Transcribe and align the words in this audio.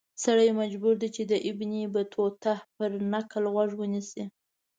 سړی 0.23 0.49
مجبور 0.61 0.93
دی 1.01 1.09
چې 1.15 1.23
د 1.31 1.33
ابن 1.49 1.71
بطوطه 1.95 2.53
پر 2.75 2.91
نکل 3.13 3.43
غوږ 3.53 3.71
ونیسي. 3.77 4.23